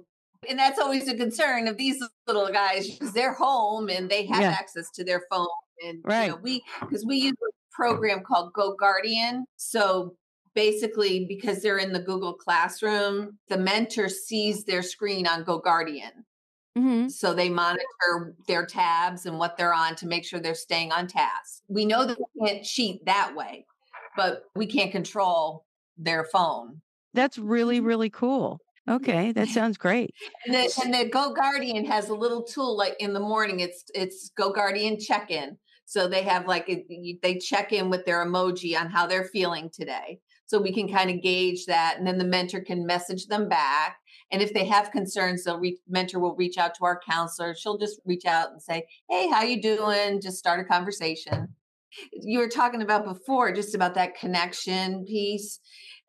And 0.50 0.60
that's 0.60 0.80
always 0.80 1.08
a 1.08 1.16
concern 1.16 1.68
of 1.68 1.78
these 1.78 2.04
little 2.28 2.50
guys 2.50 2.90
because 2.90 3.14
they're 3.14 3.34
home 3.34 3.90
and 3.90 4.10
they 4.10 4.26
have 4.26 4.42
yeah. 4.42 4.50
access 4.50 4.92
to 4.92 5.04
their 5.04 5.24
phone 5.32 5.48
And 5.82 6.04
Right. 6.04 6.26
you 6.26 6.32
know, 6.32 6.38
we 6.38 6.64
because 6.82 7.06
we 7.06 7.18
use 7.18 7.34
a 7.34 7.52
program 7.72 8.22
called 8.24 8.54
GoGuardian. 8.54 9.44
So 9.58 10.16
basically, 10.56 11.26
because 11.26 11.62
they're 11.62 11.78
in 11.80 11.94
the 11.94 12.00
Google 12.02 12.34
Classroom, 12.34 13.40
the 13.50 13.58
mentor 13.58 14.10
sees 14.10 14.66
their 14.66 14.84
screen 14.84 15.28
on 15.28 15.44
GoGuardian. 15.46 16.12
hmm 16.76 17.08
So 17.08 17.34
they 17.34 17.50
monitor 17.50 18.36
their 18.48 18.66
tabs 18.66 19.26
and 19.26 19.38
what 19.40 19.58
they're 19.58 19.74
on 19.74 19.96
to 19.98 20.08
make 20.08 20.26
sure 20.26 20.40
they're 20.40 20.56
staying 20.56 20.92
on 20.92 21.08
task. 21.08 21.64
We 21.68 21.86
know 21.86 22.06
that 22.06 22.18
we 22.20 22.48
can't 22.48 22.64
cheat 22.66 23.06
that 23.06 23.36
way, 23.36 23.66
but 24.16 24.44
we 24.56 24.66
can't 24.68 24.92
control 24.92 25.66
their 25.98 26.26
phone. 26.26 26.82
That's 27.14 27.38
really, 27.38 27.78
Mm-hmm. 27.78 27.86
really 27.88 28.10
cool. 28.10 28.60
Okay, 28.90 29.32
that 29.32 29.48
sounds 29.48 29.78
great. 29.78 30.14
And 30.46 30.54
the, 30.54 30.82
and 30.84 30.94
the 30.94 31.10
GoGuardian 31.10 31.88
has 31.88 32.10
a 32.10 32.14
little 32.14 32.44
tool 32.44 32.76
like 32.76 32.96
in 33.00 33.14
the 33.14 33.20
morning. 33.20 33.62
It's 33.62 33.86
it's 33.94 34.30
GoGuardian 34.38 35.02
check 35.02 35.32
in. 35.32 35.58
So 35.86 36.08
they 36.08 36.24
have 36.24 36.48
like 36.48 36.70
a, 36.70 36.86
they 37.22 37.38
check 37.38 37.72
in 37.72 37.90
with 37.90 38.06
their 38.06 38.26
emoji 38.26 38.78
on 38.80 38.90
how 38.90 39.06
they're 39.06 39.26
feeling 39.26 39.70
today. 39.72 40.20
So 40.46 40.62
we 40.62 40.74
can 40.74 40.92
kind 40.92 41.10
of 41.10 41.22
gauge 41.22 41.66
that, 41.66 41.96
and 41.98 42.06
then 42.06 42.18
the 42.18 42.26
mentor 42.26 42.62
can 42.62 42.86
message 42.86 43.28
them 43.28 43.48
back. 43.48 43.98
And 44.32 44.42
if 44.42 44.54
they 44.54 44.66
have 44.66 44.92
concerns, 44.92 45.44
the 45.44 45.58
re- 45.58 45.80
mentor 45.88 46.20
will 46.20 46.36
reach 46.36 46.58
out 46.58 46.76
to 46.76 46.86
our 46.86 47.00
counselor. 47.08 47.56
She'll 47.56 47.78
just 47.78 48.02
reach 48.06 48.26
out 48.26 48.52
and 48.52 48.62
say, 48.62 48.86
"Hey, 49.10 49.30
how 49.30 49.44
you 49.44 49.62
doing?" 49.62 50.20
Just 50.22 50.38
start 50.38 50.60
a 50.60 50.66
conversation. 50.66 51.56
You 52.12 52.40
were 52.40 52.50
talking 52.50 52.82
about 52.82 53.06
before, 53.06 53.54
just 53.54 53.76
about 53.76 53.94
that 53.96 54.16
connection 54.16 55.06
piece 55.06 55.60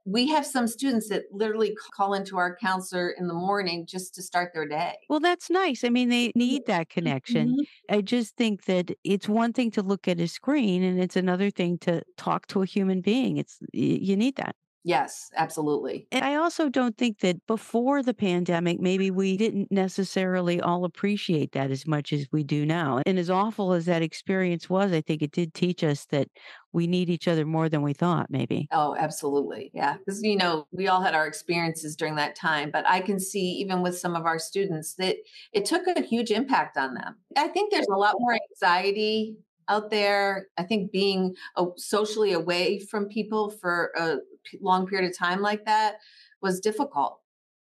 we 0.05 0.29
have 0.29 0.45
some 0.47 0.67
students 0.69 1.09
that 1.09 1.25
literally 1.33 1.77
call 1.95 2.15
into 2.15 2.37
our 2.37 2.57
counselor 2.57 3.11
in 3.11 3.27
the 3.29 3.35
morning 3.35 3.87
just 3.87 4.15
to 4.15 4.23
start 4.23 4.53
their 4.55 4.67
day. 4.67 4.97
Well, 5.09 5.21
that's 5.21 5.51
nice. 5.51 5.85
I 5.85 5.91
mean, 5.91 6.09
they 6.09 6.33
need 6.35 6.65
that 6.67 6.89
connection. 6.89 7.55
Mhm. 7.55 7.65
I 7.91 8.01
just 8.01 8.37
think 8.37 8.65
that 8.65 8.91
it's 9.05 9.29
one 9.29 9.53
thing 9.53 9.71
to 9.73 9.83
look 9.83 10.09
at 10.09 10.19
a 10.21 10.27
screen 10.29 10.83
and 10.83 10.99
it's 11.01 11.17
another 11.17 11.51
thing 11.51 11.79
to 11.81 12.03
talk 12.17 12.47
to 12.49 12.63
a 12.63 12.67
human 12.67 13.01
being. 13.03 13.37
It's 13.37 13.59
you 13.73 14.17
need 14.17 14.37
that. 14.37 14.57
Yes, 14.85 15.31
absolutely. 15.35 16.09
And 16.13 16.25
I 16.25 16.37
also 16.37 16.69
don't 16.69 16.97
think 16.97 17.19
that 17.21 17.45
before 17.47 18.01
the 18.03 18.15
pandemic, 18.15 18.79
maybe 18.79 19.11
we 19.11 19.37
didn't 19.37 19.73
necessarily 19.73 20.61
all 20.61 20.85
appreciate 20.85 21.51
that 21.53 21.73
as 21.73 21.87
much 21.89 22.13
as 22.13 22.29
we 22.31 22.45
do 22.45 22.65
now. 22.65 23.01
And 23.05 23.19
as 23.19 23.29
awful 23.31 23.73
as 23.73 23.87
that 23.87 24.03
experience 24.03 24.71
was, 24.71 24.93
I 24.93 25.01
think 25.01 25.23
it 25.23 25.33
did 25.33 25.55
teach 25.55 25.83
us 25.83 26.07
that 26.07 26.29
we 26.75 26.89
need 26.89 27.09
each 27.09 27.29
other 27.29 27.47
more 27.47 27.69
than 27.69 27.83
we 27.83 27.93
thought, 27.93 28.27
maybe. 28.31 28.67
Oh, 28.73 28.97
absolutely. 28.99 29.71
Yeah. 29.73 29.97
Because, 29.97 30.21
you 30.23 30.37
know, 30.37 30.67
we 30.73 30.89
all 30.89 31.01
had 31.01 31.15
our 31.15 31.27
experiences 31.27 31.95
during 31.95 32.17
that 32.17 32.35
time, 32.35 32.71
but 32.73 32.85
I 32.87 33.01
can 33.01 33.21
see 33.21 33.53
even 33.53 33.81
with 33.81 33.97
some 33.97 34.17
of 34.17 34.27
our 34.27 34.41
students 34.41 34.95
that 34.95 35.17
it 35.53 35.65
took 35.65 35.87
a 35.87 36.03
huge 36.03 36.33
impact 36.33 36.77
on 36.77 36.95
them. 36.95 37.15
I 37.37 37.47
think 37.47 37.73
there's 37.73 37.87
a 37.87 37.97
lot 37.97 38.17
more 38.19 38.37
anxiety 38.51 39.37
out 39.69 39.89
there. 39.91 40.49
I 40.59 40.65
think 40.65 40.91
being 40.91 41.37
socially 41.77 42.33
away 42.33 42.81
from 42.81 43.07
people 43.07 43.51
for 43.51 43.93
a 43.97 44.17
long 44.61 44.89
period 44.89 45.09
of 45.09 45.17
time 45.17 45.41
like 45.41 45.65
that 45.67 45.99
was 46.43 46.59
difficult. 46.59 47.21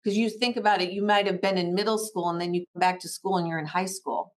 Because 0.02 0.18
you 0.18 0.28
think 0.28 0.56
about 0.56 0.82
it, 0.82 0.90
you 0.90 1.04
might 1.04 1.26
have 1.26 1.40
been 1.40 1.56
in 1.56 1.72
middle 1.72 1.98
school 1.98 2.30
and 2.30 2.40
then 2.40 2.52
you 2.52 2.64
come 2.74 2.80
back 2.80 2.98
to 3.00 3.08
school 3.08 3.36
and 3.36 3.46
you're 3.46 3.60
in 3.60 3.66
high 3.66 3.86
school. 3.86 4.34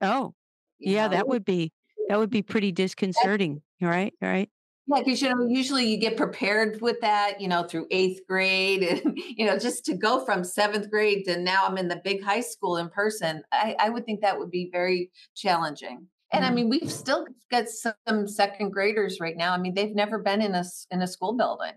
Oh, 0.00 0.34
you 0.78 0.94
yeah, 0.94 1.08
know? 1.08 1.16
that 1.16 1.26
would 1.26 1.44
be 1.44 1.72
that 2.08 2.18
would 2.18 2.30
be 2.30 2.42
pretty 2.42 2.72
disconcerting, 2.72 3.62
right? 3.82 4.14
Right? 4.20 4.50
Yeah, 4.86 5.00
because 5.04 5.22
you 5.22 5.28
know, 5.28 5.46
usually 5.46 5.86
you 5.86 5.96
get 5.96 6.16
prepared 6.16 6.80
with 6.80 7.00
that, 7.02 7.40
you 7.40 7.46
know, 7.46 7.62
through 7.62 7.86
eighth 7.90 8.26
grade, 8.28 8.82
and 8.82 9.16
you 9.16 9.46
know, 9.46 9.58
just 9.58 9.84
to 9.86 9.94
go 9.94 10.24
from 10.24 10.42
seventh 10.44 10.90
grade 10.90 11.24
to 11.26 11.38
now 11.38 11.66
I'm 11.66 11.78
in 11.78 11.88
the 11.88 12.00
big 12.02 12.22
high 12.22 12.40
school 12.40 12.76
in 12.76 12.88
person. 12.90 13.42
I, 13.52 13.76
I 13.78 13.90
would 13.90 14.04
think 14.04 14.20
that 14.22 14.38
would 14.38 14.50
be 14.50 14.68
very 14.72 15.10
challenging. 15.36 16.08
And 16.32 16.44
I 16.44 16.50
Mhm. 16.50 16.54
mean, 16.54 16.68
we've 16.68 16.90
still 16.90 17.26
got 17.50 17.68
some 17.68 18.26
second 18.26 18.70
graders 18.70 19.20
right 19.20 19.36
now. 19.36 19.52
I 19.52 19.58
mean, 19.58 19.74
they've 19.74 19.94
never 19.94 20.18
been 20.18 20.42
in 20.42 20.54
a 20.54 20.64
in 20.90 21.00
a 21.00 21.06
school 21.06 21.34
building. 21.34 21.74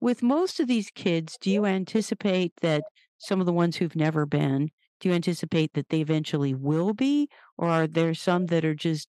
With 0.00 0.22
most 0.22 0.60
of 0.60 0.68
these 0.68 0.90
kids, 0.90 1.38
do 1.40 1.50
you 1.50 1.64
anticipate 1.66 2.52
that 2.60 2.84
some 3.18 3.40
of 3.40 3.46
the 3.46 3.52
ones 3.52 3.76
who've 3.76 3.94
never 3.96 4.26
been, 4.26 4.70
do 4.98 5.08
you 5.08 5.14
anticipate 5.14 5.72
that 5.74 5.88
they 5.88 6.00
eventually 6.00 6.54
will 6.54 6.92
be? 6.94 7.28
Or 7.56 7.68
are 7.68 7.86
there 7.86 8.14
some 8.14 8.46
that 8.46 8.64
are 8.64 8.74
just 8.74 9.08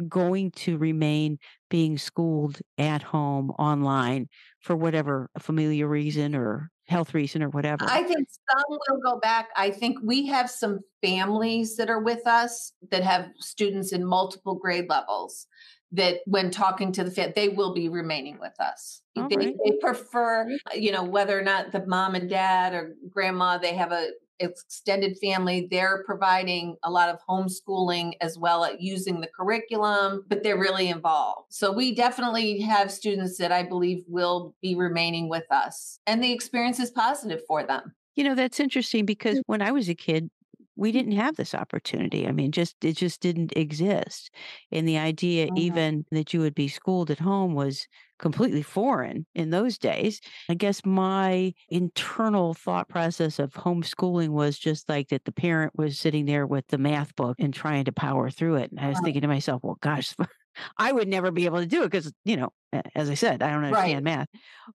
going 0.00 0.50
to 0.52 0.78
remain 0.78 1.38
being 1.68 1.98
schooled 1.98 2.58
at 2.78 3.02
home 3.02 3.50
online 3.52 4.28
for 4.60 4.76
whatever 4.76 5.28
familiar 5.38 5.86
reason 5.86 6.34
or 6.34 6.70
health 6.86 7.14
reason 7.14 7.42
or 7.42 7.48
whatever? 7.48 7.84
I 7.88 8.02
think 8.02 8.28
some 8.50 8.64
will 8.68 9.00
go 9.04 9.20
back. 9.20 9.48
I 9.56 9.70
think 9.70 9.98
we 10.02 10.26
have 10.26 10.50
some 10.50 10.80
families 11.02 11.76
that 11.76 11.88
are 11.88 12.02
with 12.02 12.26
us 12.26 12.72
that 12.90 13.02
have 13.02 13.28
students 13.38 13.92
in 13.92 14.04
multiple 14.04 14.56
grade 14.56 14.88
levels 14.88 15.46
that 15.92 16.18
when 16.26 16.50
talking 16.50 16.92
to 16.92 17.04
the 17.04 17.10
family, 17.10 17.32
they 17.34 17.48
will 17.48 17.74
be 17.74 17.88
remaining 17.88 18.38
with 18.40 18.54
us. 18.60 19.02
They, 19.14 19.22
right. 19.22 19.56
they 19.64 19.72
prefer, 19.80 20.48
you 20.74 20.92
know, 20.92 21.02
whether 21.02 21.38
or 21.38 21.42
not 21.42 21.72
the 21.72 21.84
mom 21.86 22.14
and 22.14 22.28
dad 22.28 22.74
or 22.74 22.94
grandma, 23.08 23.58
they 23.58 23.74
have 23.74 23.90
a 23.90 24.10
extended 24.40 25.16
family, 25.18 25.68
they're 25.70 26.02
providing 26.04 26.76
a 26.82 26.90
lot 26.90 27.08
of 27.08 27.18
homeschooling 27.28 28.14
as 28.20 28.38
well 28.38 28.64
at 28.64 28.80
using 28.80 29.20
the 29.20 29.28
curriculum, 29.28 30.24
but 30.28 30.42
they're 30.42 30.58
really 30.58 30.88
involved. 30.88 31.52
So 31.52 31.72
we 31.72 31.94
definitely 31.94 32.60
have 32.60 32.90
students 32.90 33.38
that 33.38 33.52
I 33.52 33.62
believe 33.62 34.02
will 34.08 34.54
be 34.60 34.74
remaining 34.74 35.28
with 35.28 35.44
us. 35.50 35.98
And 36.06 36.22
the 36.22 36.32
experience 36.32 36.80
is 36.80 36.90
positive 36.90 37.40
for 37.46 37.62
them. 37.64 37.94
You 38.16 38.24
know, 38.24 38.34
that's 38.34 38.60
interesting 38.60 39.06
because 39.06 39.40
when 39.46 39.62
I 39.62 39.72
was 39.72 39.88
a 39.88 39.94
kid, 39.94 40.30
we 40.76 40.92
didn't 40.92 41.12
have 41.12 41.36
this 41.36 41.54
opportunity. 41.54 42.26
I 42.26 42.32
mean, 42.32 42.52
just 42.52 42.76
it 42.82 42.96
just 42.96 43.20
didn't 43.20 43.52
exist. 43.56 44.30
And 44.72 44.88
the 44.88 44.98
idea 44.98 45.50
Mhm. 45.50 45.58
even 45.58 46.06
that 46.10 46.32
you 46.32 46.40
would 46.40 46.54
be 46.54 46.68
schooled 46.68 47.10
at 47.10 47.18
home 47.18 47.54
was 47.54 47.86
completely 48.20 48.62
foreign 48.62 49.26
in 49.34 49.50
those 49.50 49.78
days. 49.78 50.20
I 50.48 50.54
guess 50.54 50.84
my 50.84 51.54
internal 51.68 52.54
thought 52.54 52.88
process 52.88 53.38
of 53.38 53.52
homeschooling 53.54 54.30
was 54.30 54.58
just 54.58 54.88
like 54.88 55.08
that 55.08 55.24
the 55.24 55.32
parent 55.32 55.72
was 55.76 55.98
sitting 55.98 56.26
there 56.26 56.46
with 56.46 56.66
the 56.68 56.78
math 56.78 57.16
book 57.16 57.36
and 57.38 57.52
trying 57.54 57.84
to 57.86 57.92
power 57.92 58.30
through 58.30 58.56
it. 58.56 58.70
And 58.70 58.80
I 58.80 58.88
was 58.88 59.00
Right. 59.00 59.02
thinking 59.02 59.22
to 59.22 59.28
myself, 59.28 59.62
well, 59.64 59.78
gosh, 59.80 60.14
I 60.78 60.92
would 60.92 61.08
never 61.08 61.30
be 61.30 61.46
able 61.46 61.58
to 61.60 61.66
do 61.66 61.82
it 61.82 61.90
because, 61.90 62.12
you 62.24 62.36
know, 62.36 62.50
as 62.94 63.10
I 63.10 63.14
said, 63.14 63.42
I 63.42 63.50
don't 63.50 63.64
understand 63.64 64.04
math. 64.04 64.28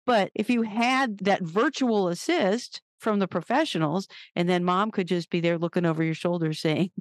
But 0.05 0.31
if 0.35 0.49
you 0.49 0.61
had 0.63 1.19
that 1.19 1.41
virtual 1.43 2.07
assist 2.07 2.81
from 2.99 3.19
the 3.19 3.27
professionals, 3.27 4.07
and 4.35 4.47
then 4.47 4.63
mom 4.63 4.91
could 4.91 5.07
just 5.07 5.29
be 5.29 5.39
there 5.39 5.57
looking 5.57 5.85
over 5.85 6.03
your 6.03 6.13
shoulder 6.13 6.53
saying, 6.53 6.91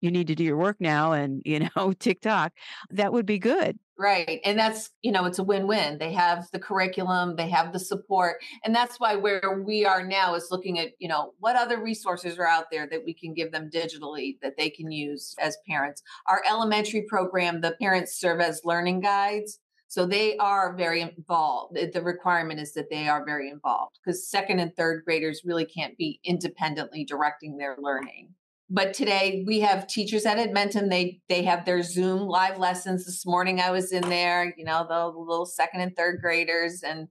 you 0.00 0.10
need 0.10 0.28
to 0.28 0.34
do 0.34 0.44
your 0.44 0.56
work 0.56 0.76
now 0.80 1.12
and, 1.12 1.42
you 1.44 1.68
know, 1.76 1.92
TikTok, 1.98 2.52
that 2.90 3.12
would 3.12 3.26
be 3.26 3.38
good. 3.38 3.78
Right. 3.98 4.40
And 4.44 4.58
that's, 4.58 4.90
you 5.02 5.10
know, 5.10 5.24
it's 5.24 5.38
a 5.38 5.44
win 5.44 5.66
win. 5.66 5.96
They 5.98 6.12
have 6.12 6.46
the 6.52 6.58
curriculum, 6.58 7.34
they 7.34 7.48
have 7.48 7.72
the 7.72 7.78
support. 7.78 8.36
And 8.62 8.74
that's 8.74 9.00
why 9.00 9.16
where 9.16 9.62
we 9.66 9.86
are 9.86 10.06
now 10.06 10.34
is 10.34 10.48
looking 10.50 10.78
at, 10.78 10.90
you 10.98 11.08
know, 11.08 11.32
what 11.38 11.56
other 11.56 11.82
resources 11.82 12.38
are 12.38 12.46
out 12.46 12.66
there 12.70 12.86
that 12.90 13.04
we 13.06 13.14
can 13.14 13.32
give 13.32 13.52
them 13.52 13.70
digitally 13.70 14.36
that 14.42 14.58
they 14.58 14.68
can 14.68 14.92
use 14.92 15.34
as 15.40 15.56
parents. 15.66 16.02
Our 16.26 16.42
elementary 16.46 17.06
program, 17.08 17.62
the 17.62 17.74
parents 17.80 18.20
serve 18.20 18.40
as 18.40 18.60
learning 18.64 19.00
guides. 19.00 19.60
So 19.88 20.04
they 20.04 20.36
are 20.38 20.76
very 20.76 21.00
involved. 21.00 21.76
The 21.76 22.02
requirement 22.02 22.60
is 22.60 22.74
that 22.74 22.90
they 22.90 23.08
are 23.08 23.24
very 23.24 23.48
involved 23.48 23.98
because 24.04 24.28
second 24.28 24.58
and 24.58 24.74
third 24.76 25.04
graders 25.06 25.42
really 25.44 25.64
can't 25.64 25.96
be 25.96 26.20
independently 26.24 27.04
directing 27.04 27.56
their 27.56 27.76
learning 27.78 28.34
but 28.68 28.94
today 28.94 29.44
we 29.46 29.60
have 29.60 29.86
teachers 29.86 30.26
at 30.26 30.38
Edmonton. 30.38 30.88
They 30.88 31.20
they 31.28 31.42
have 31.44 31.64
their 31.64 31.82
Zoom 31.82 32.20
live 32.22 32.58
lessons. 32.58 33.04
This 33.04 33.24
morning 33.24 33.60
I 33.60 33.70
was 33.70 33.92
in 33.92 34.08
there, 34.08 34.54
you 34.56 34.64
know, 34.64 34.84
the 34.88 35.06
little 35.06 35.46
second 35.46 35.80
and 35.80 35.94
third 35.96 36.20
graders, 36.20 36.82
and 36.82 37.08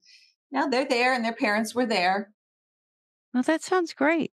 now 0.51 0.67
they're 0.67 0.87
there, 0.87 1.13
and 1.13 1.23
their 1.23 1.33
parents 1.33 1.73
were 1.73 1.85
there. 1.85 2.31
Well, 3.33 3.43
that 3.43 3.63
sounds 3.63 3.93
great. 3.93 4.31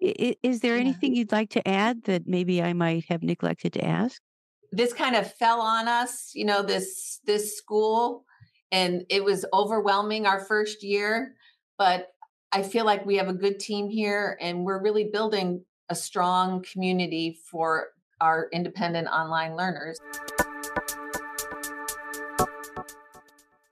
Is 0.00 0.60
there 0.60 0.76
anything 0.76 1.14
you'd 1.14 1.32
like 1.32 1.50
to 1.50 1.68
add 1.68 2.04
that 2.04 2.26
maybe 2.26 2.62
I 2.62 2.72
might 2.72 3.04
have 3.08 3.22
neglected 3.22 3.72
to 3.74 3.84
ask? 3.84 4.22
This 4.70 4.92
kind 4.92 5.16
of 5.16 5.32
fell 5.34 5.60
on 5.60 5.88
us, 5.88 6.30
you 6.34 6.44
know, 6.44 6.62
this 6.62 7.20
this 7.24 7.56
school, 7.56 8.24
and 8.72 9.04
it 9.10 9.24
was 9.24 9.44
overwhelming 9.52 10.26
our 10.26 10.44
first 10.44 10.82
year. 10.82 11.34
But 11.78 12.08
I 12.52 12.62
feel 12.62 12.84
like 12.84 13.04
we 13.06 13.16
have 13.16 13.28
a 13.28 13.32
good 13.32 13.60
team 13.60 13.88
here, 13.88 14.36
and 14.40 14.64
we're 14.64 14.82
really 14.82 15.10
building 15.12 15.64
a 15.88 15.94
strong 15.94 16.62
community 16.62 17.38
for 17.50 17.88
our 18.20 18.48
independent 18.52 19.08
online 19.08 19.56
learners. 19.56 19.98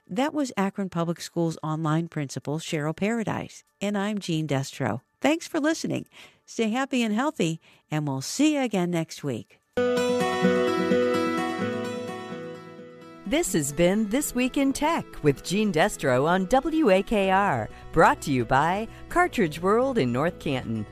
That 0.09 0.35
was 0.35 0.53
Akron 0.59 0.91
Public 0.91 1.23
Schools 1.23 1.57
online 1.63 2.09
principal 2.09 2.59
Cheryl 2.59 2.95
Paradise. 2.95 3.65
And 3.81 3.97
I'm 3.97 4.19
Jean 4.19 4.47
Destro. 4.47 5.01
Thanks 5.23 5.49
for 5.49 5.59
listening. 5.59 6.07
Stay 6.45 6.69
happy 6.69 7.03
and 7.03 7.15
healthy, 7.15 7.61
and 7.91 8.07
we'll 8.07 8.21
see 8.21 8.57
you 8.57 8.61
again 8.61 8.91
next 8.91 9.25
week. 9.25 9.59
This 13.25 13.55
has 13.55 13.73
been 13.73 14.11
This 14.11 14.35
Week 14.35 14.59
in 14.59 14.75
Tech 14.75 15.07
with 15.23 15.43
Jean 15.43 15.73
Destro 15.73 16.27
on 16.27 16.47
WAKR, 16.49 17.69
brought 17.91 18.21
to 18.23 18.31
you 18.31 18.45
by 18.45 18.87
Cartridge 19.09 19.63
World 19.63 19.97
in 19.97 20.13
North 20.13 20.39
Canton. 20.39 20.85